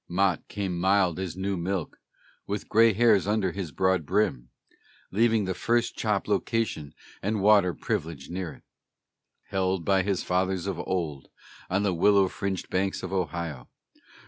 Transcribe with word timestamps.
Mott 0.09 0.47
came 0.47 0.79
mild 0.79 1.19
as 1.19 1.37
new 1.37 1.55
milk, 1.55 1.99
with 2.47 2.67
gray 2.67 2.91
hairs 2.93 3.27
under 3.27 3.51
his 3.51 3.71
broad 3.71 4.03
brim, 4.03 4.49
Leaving 5.11 5.45
the 5.45 5.53
first 5.53 5.95
chop 5.95 6.27
location 6.27 6.95
and 7.21 7.39
water 7.39 7.75
privilege 7.75 8.27
near 8.27 8.51
it, 8.51 8.63
Held 9.49 9.85
by 9.85 10.01
his 10.01 10.23
fathers 10.23 10.65
of 10.65 10.79
old 10.79 11.29
on 11.69 11.83
the 11.83 11.93
willow 11.93 12.27
fringed 12.29 12.71
banks 12.71 13.03
of 13.03 13.13
Ohio. 13.13 13.69